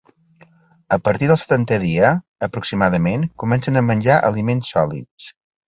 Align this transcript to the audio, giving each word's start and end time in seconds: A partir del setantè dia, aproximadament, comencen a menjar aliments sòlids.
A 0.95 0.97
partir 1.07 1.29
del 1.31 1.39
setantè 1.41 1.77
dia, 1.83 2.09
aproximadament, 2.49 3.29
comencen 3.45 3.81
a 3.83 3.87
menjar 3.93 4.19
aliments 4.33 4.77
sòlids. 4.77 5.33